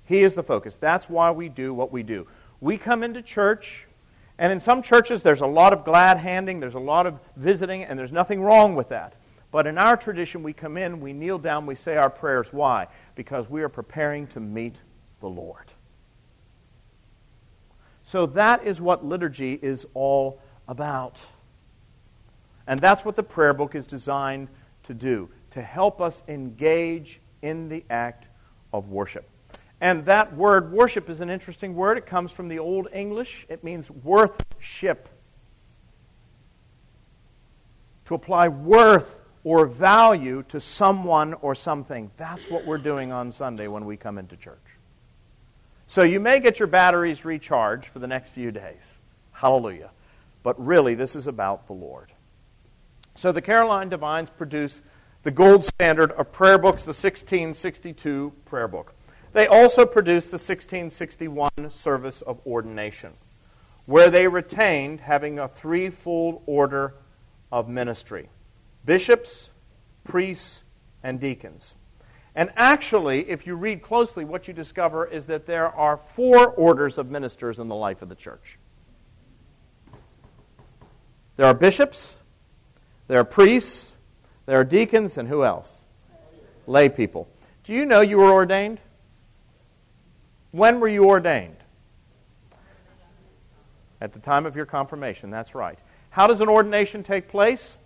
[0.05, 0.75] He is the focus.
[0.75, 2.27] That's why we do what we do.
[2.61, 3.85] We come into church
[4.37, 7.83] and in some churches, there's a lot of glad handing, there's a lot of visiting,
[7.83, 9.15] and there's nothing wrong with that.
[9.51, 12.51] But in our tradition, we come in, we kneel down, we say our prayers.
[12.51, 12.87] Why?
[13.15, 14.75] Because we are preparing to meet
[15.21, 15.71] the Lord.
[18.03, 21.25] So that is what liturgy is all about.
[22.67, 24.49] And that's what the prayer book is designed
[24.83, 28.27] to do to help us engage in the act
[28.73, 29.27] of worship.
[29.79, 31.97] And that word worship is an interesting word.
[31.97, 33.45] It comes from the Old English.
[33.47, 35.07] It means worthship.
[38.05, 42.11] To apply worth or value to someone or something.
[42.17, 44.57] That's what we're doing on Sunday when we come into church.
[45.87, 48.91] So you may get your batteries recharged for the next few days.
[49.31, 49.91] Hallelujah.
[50.43, 52.11] But really, this is about the Lord.
[53.15, 54.81] So the Caroline Divines produce
[55.25, 58.93] the gold standard of prayer books, the 1662 prayer book.
[59.33, 63.13] They also produced the 1661 Service of Ordination,
[63.87, 66.93] where they retained having a threefold order
[67.51, 68.29] of ministry
[68.85, 69.49] bishops,
[70.03, 70.61] priests,
[71.01, 71.73] and deacons.
[72.35, 76.99] And actually, if you read closely, what you discover is that there are four orders
[76.99, 78.59] of ministers in the life of the church.
[81.35, 82.15] There are bishops,
[83.07, 83.94] there are priests,
[84.45, 85.81] there are deacons, and who else?
[86.67, 87.27] Lay people.
[87.63, 88.79] Do you know you were ordained?
[90.51, 91.57] When were you ordained?
[93.99, 95.79] At the time of your confirmation, that's right.
[96.09, 97.77] How does an ordination take place?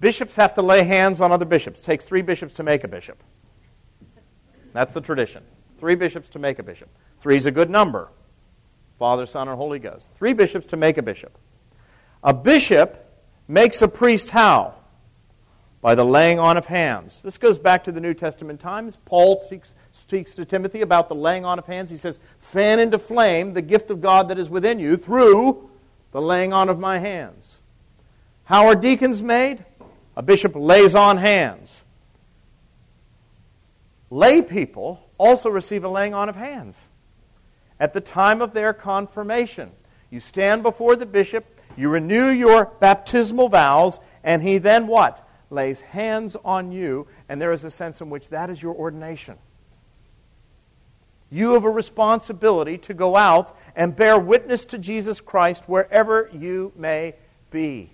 [0.00, 1.80] Bishops have to lay hands on other bishops.
[1.80, 3.22] It takes three bishops to make a bishop.
[4.72, 5.42] That's the tradition.
[5.78, 6.88] Three bishops to make a bishop.
[7.20, 8.08] Three is a good number
[8.98, 10.08] Father, Son, and Holy Ghost.
[10.16, 11.36] Three bishops to make a bishop.
[12.22, 14.74] A bishop makes a priest how?
[15.80, 17.22] By the laying on of hands.
[17.22, 18.98] This goes back to the New Testament times.
[19.06, 21.90] Paul speaks speaks to Timothy about the laying on of hands.
[21.90, 25.70] He says, Fan into flame the gift of God that is within you through
[26.12, 27.56] the laying on of my hands.
[28.44, 29.64] How are deacons made?
[30.16, 31.84] A bishop lays on hands.
[34.10, 36.88] Lay people also receive a laying on of hands.
[37.78, 39.70] At the time of their confirmation,
[40.10, 45.26] you stand before the bishop, you renew your baptismal vows, and he then what?
[45.50, 49.36] Lays hands on you, and there is a sense in which that is your ordination.
[51.30, 56.72] You have a responsibility to go out and bear witness to Jesus Christ wherever you
[56.76, 57.14] may
[57.50, 57.90] be.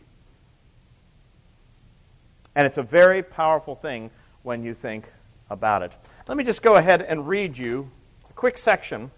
[2.54, 4.11] And it's a very powerful thing
[4.42, 5.11] when you think
[5.50, 5.96] about it.
[6.26, 7.90] Let me just go ahead and read you
[8.30, 9.11] a quick section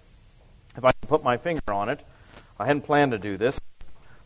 [0.77, 2.05] if I can put my finger on it.
[2.59, 3.61] I hadn't planned to do this.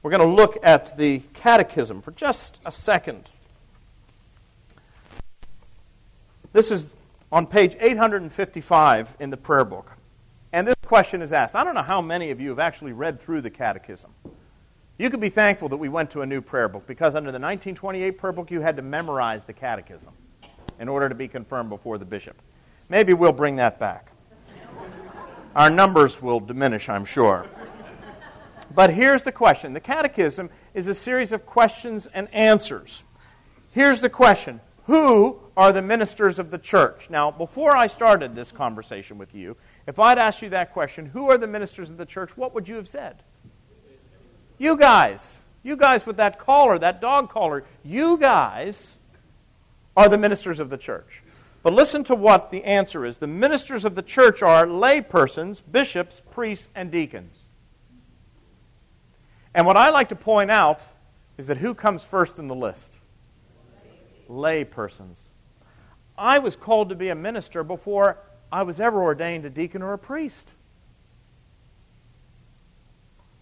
[0.02, 3.30] We're going to look at the Catechism for just a second.
[6.52, 6.84] This is
[7.30, 9.92] on page 855 in the prayer book.
[10.52, 11.54] And this question is asked.
[11.54, 14.10] I don't know how many of you have actually read through the Catechism.
[14.98, 17.38] You could be thankful that we went to a new prayer book because under the
[17.38, 20.12] 1928 prayer book, you had to memorize the Catechism
[20.78, 22.36] in order to be confirmed before the bishop.
[22.90, 24.12] Maybe we'll bring that back.
[25.56, 27.46] Our numbers will diminish, I'm sure.
[28.74, 33.02] But here's the question the Catechism is a series of questions and answers.
[33.70, 37.08] Here's the question Who are the ministers of the church?
[37.08, 39.56] Now, before I started this conversation with you,
[39.86, 42.68] if I'd asked you that question, who are the ministers of the church, what would
[42.68, 43.22] you have said?
[44.58, 45.38] You guys.
[45.62, 47.64] You guys with that collar, that dog collar.
[47.84, 48.88] You guys
[49.96, 51.22] are the ministers of the church.
[51.62, 53.18] But listen to what the answer is.
[53.18, 57.36] The ministers of the church are lay persons, bishops, priests, and deacons.
[59.54, 60.80] And what I like to point out
[61.38, 62.96] is that who comes first in the list?
[64.32, 65.20] Lay persons.
[66.16, 68.18] I was called to be a minister before
[68.50, 70.54] I was ever ordained a deacon or a priest.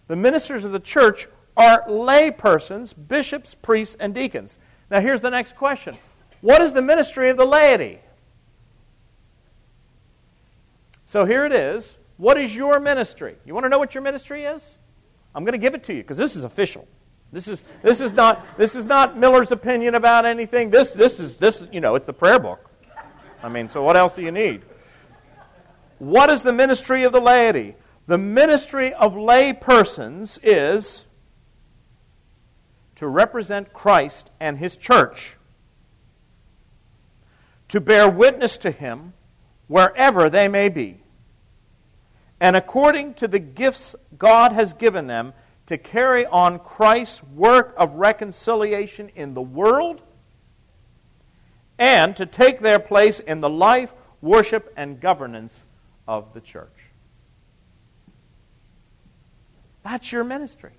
[0.07, 4.57] The ministers of the church are lay persons, bishops, priests, and deacons.
[4.89, 5.97] Now, here's the next question
[6.41, 7.99] What is the ministry of the laity?
[11.05, 11.95] So here it is.
[12.17, 13.35] What is your ministry?
[13.45, 14.75] You want to know what your ministry is?
[15.33, 16.87] I'm going to give it to you because this is official.
[17.31, 20.69] This is, this is not this is not Miller's opinion about anything.
[20.69, 22.69] This this is this you know it's the prayer book.
[23.41, 24.61] I mean, so what else do you need?
[25.97, 27.75] What is the ministry of the laity?
[28.07, 31.05] The ministry of lay persons is
[32.95, 35.37] to represent Christ and his church,
[37.69, 39.13] to bear witness to him
[39.67, 41.01] wherever they may be,
[42.39, 45.33] and according to the gifts God has given them,
[45.71, 50.01] to carry on Christ's work of reconciliation in the world
[51.79, 55.53] and to take their place in the life, worship, and governance
[56.07, 56.67] of the church.
[59.83, 60.71] That's your ministry.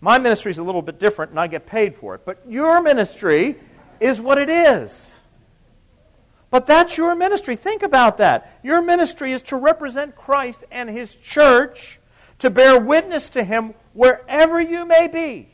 [0.00, 2.22] My ministry is a little bit different, and I get paid for it.
[2.24, 3.56] But your ministry
[4.00, 5.14] is what it is.
[6.50, 7.56] But that's your ministry.
[7.56, 8.58] Think about that.
[8.62, 11.99] Your ministry is to represent Christ and His church,
[12.40, 15.48] to bear witness to Him wherever you may be.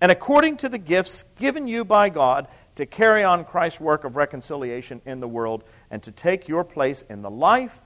[0.00, 2.46] And according to the gifts given you by God,
[2.78, 7.02] to carry on Christ's work of reconciliation in the world and to take your place
[7.10, 7.80] in the life,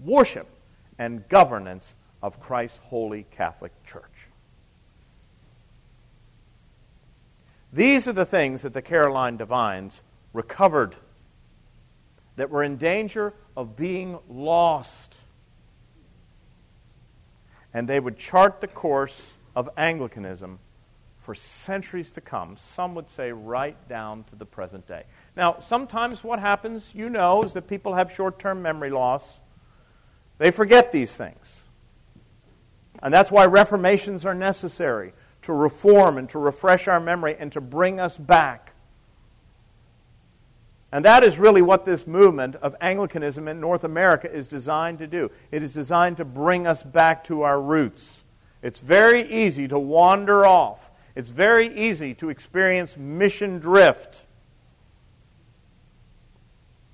[0.00, 0.46] worship,
[0.98, 1.92] and governance
[2.22, 4.28] of Christ's holy Catholic Church.
[7.74, 10.96] These are the things that the Caroline divines recovered
[12.36, 15.16] that were in danger of being lost.
[17.78, 20.58] And they would chart the course of Anglicanism
[21.20, 22.56] for centuries to come.
[22.56, 25.04] Some would say right down to the present day.
[25.36, 29.38] Now, sometimes what happens, you know, is that people have short term memory loss.
[30.38, 31.60] They forget these things.
[33.00, 35.12] And that's why reformations are necessary
[35.42, 38.72] to reform and to refresh our memory and to bring us back.
[40.90, 45.06] And that is really what this movement of Anglicanism in North America is designed to
[45.06, 45.30] do.
[45.50, 48.22] It is designed to bring us back to our roots.
[48.62, 54.24] It's very easy to wander off, it's very easy to experience mission drift.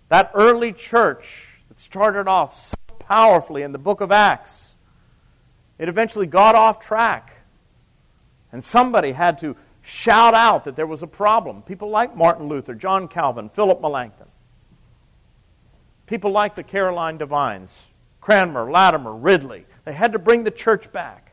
[0.08, 4.74] That early church that started off so powerfully in the book of Acts,
[5.78, 7.34] it eventually got off track
[8.52, 11.62] and somebody had to shout out that there was a problem.
[11.62, 14.28] People like Martin Luther, John Calvin, Philip Melanchthon.
[16.06, 17.88] People like the Caroline Divines,
[18.20, 19.66] Cranmer, Latimer, Ridley.
[19.84, 21.32] They had to bring the church back.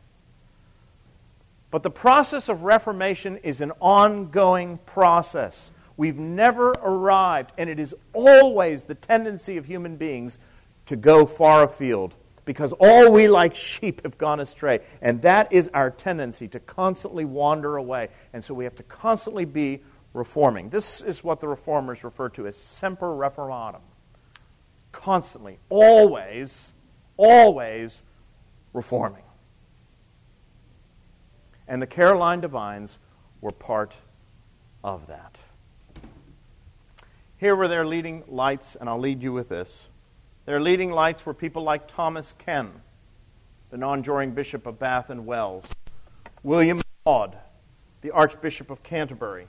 [1.72, 5.72] But the process of Reformation is an ongoing process.
[5.96, 10.38] We've never arrived, and it is always the tendency of human beings
[10.88, 12.16] to go far afield
[12.46, 14.80] because all we like sheep have gone astray.
[15.02, 18.10] And that is our tendency to constantly wander away.
[18.34, 19.82] And so we have to constantly be
[20.14, 20.70] reforming.
[20.70, 23.82] This is what the reformers refer to as semper reformatum.
[24.92, 26.72] Constantly, always,
[27.16, 28.02] always
[28.74, 29.24] reforming.
[31.68, 32.98] And the Caroline Divines
[33.40, 33.96] were part
[34.84, 35.40] of that.
[37.38, 39.88] Here were their leading lights, and I'll lead you with this.
[40.46, 42.72] Their leading lights were people like Thomas Ken,
[43.70, 45.66] the non-juring bishop of Bath and Wells,
[46.44, 47.38] William Laud,
[48.02, 49.48] the Archbishop of Canterbury,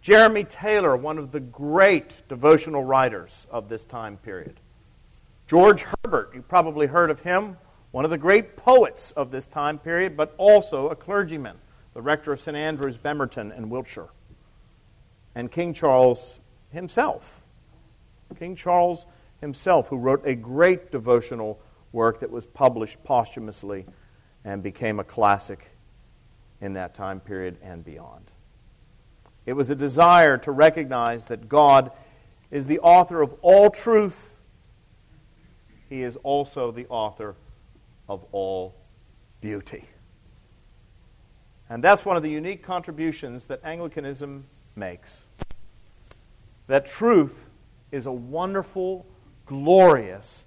[0.00, 4.58] Jeremy Taylor, one of the great devotional writers of this time period.
[5.46, 7.56] George Herbert, you probably heard of him,
[7.92, 11.56] one of the great poets of this time period, but also a clergyman,
[11.94, 12.56] the rector of St.
[12.56, 14.08] Andrew's, Bemerton, in Wiltshire.
[15.36, 16.40] And King Charles
[16.70, 17.42] himself.
[18.38, 19.06] King Charles
[19.42, 21.60] himself, who wrote a great devotional
[21.92, 23.84] work that was published posthumously
[24.44, 25.68] and became a classic
[26.62, 28.30] in that time period and beyond.
[29.44, 31.90] It was a desire to recognize that God
[32.50, 34.36] is the author of all truth.
[35.90, 37.34] He is also the author
[38.08, 38.74] of all
[39.40, 39.84] beauty.
[41.68, 44.44] And that's one of the unique contributions that Anglicanism
[44.76, 45.22] makes.
[46.68, 47.34] That truth
[47.90, 49.04] is a wonderful,
[49.46, 50.44] glorious,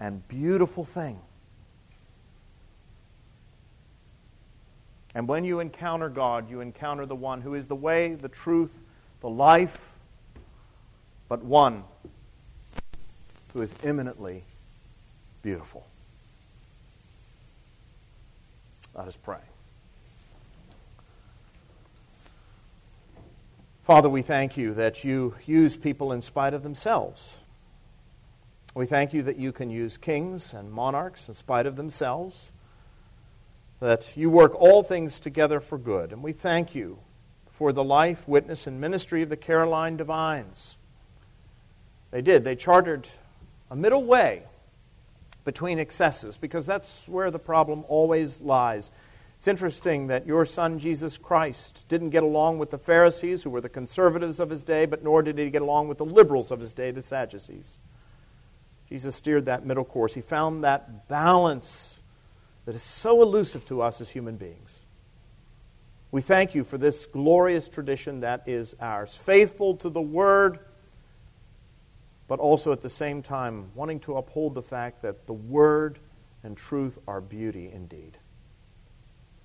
[0.00, 1.20] and beautiful thing.
[5.14, 8.78] And when you encounter God, you encounter the one who is the way, the truth,
[9.20, 9.94] the life,
[11.28, 11.84] but one
[13.52, 14.44] who is eminently
[15.42, 15.86] beautiful.
[18.94, 19.40] Let us pray.
[23.82, 27.40] Father, we thank you that you use people in spite of themselves.
[28.74, 32.52] We thank you that you can use kings and monarchs in spite of themselves
[33.80, 36.12] that you work all things together for good.
[36.12, 36.98] And we thank you
[37.46, 40.76] for the life, witness, and ministry of the Caroline Divines.
[42.10, 42.44] They did.
[42.44, 43.08] They chartered
[43.70, 44.42] a middle way
[45.44, 48.90] between excesses because that's where the problem always lies.
[49.38, 53.60] It's interesting that your son Jesus Christ didn't get along with the Pharisees, who were
[53.60, 56.58] the conservatives of his day, but nor did he get along with the liberals of
[56.58, 57.78] his day, the Sadducees.
[58.88, 60.14] Jesus steered that middle course.
[60.14, 61.98] He found that balance
[62.64, 64.74] that is so elusive to us as human beings.
[66.10, 70.58] We thank you for this glorious tradition that is ours, faithful to the Word,
[72.28, 75.98] but also at the same time wanting to uphold the fact that the Word
[76.42, 78.16] and truth are beauty indeed.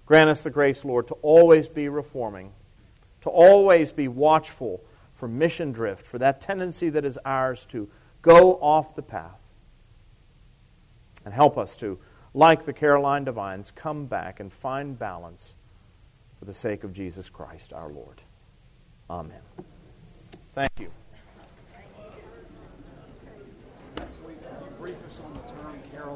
[0.05, 2.51] Grant us the grace, Lord, to always be reforming,
[3.21, 4.81] to always be watchful
[5.15, 7.89] for mission drift, for that tendency that is ours to
[8.23, 9.39] go off the path.
[11.23, 11.99] And help us to
[12.33, 15.53] like the Caroline Divines, come back and find balance
[16.39, 18.23] for the sake of Jesus Christ our Lord.
[19.09, 19.41] Amen.
[20.55, 20.91] Thank you.